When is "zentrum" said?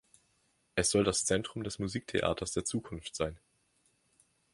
1.25-1.63